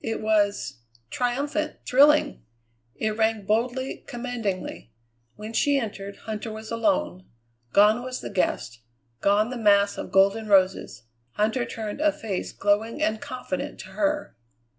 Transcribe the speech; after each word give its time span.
It 0.03 0.19
was 0.19 0.77
triumphant, 1.11 1.75
thrilling. 1.85 2.41
It 2.95 3.15
rang 3.15 3.43
boldly, 3.45 4.03
commandingly. 4.07 4.91
When 5.35 5.53
she 5.53 5.77
entered, 5.77 6.17
Huntter 6.25 6.51
was 6.51 6.71
alone. 6.71 7.25
Gone 7.71 8.01
was 8.01 8.19
the 8.19 8.31
guest; 8.31 8.81
gone 9.19 9.51
the 9.51 9.57
mass 9.59 9.99
of 9.99 10.11
golden 10.11 10.47
roses. 10.47 11.03
Huntter 11.37 11.69
turned 11.69 12.01
a 12.01 12.11
face 12.11 12.51
glowing 12.51 12.99
and 12.99 13.21
confident 13.21 13.77
to 13.81 13.89
her. 13.89 14.35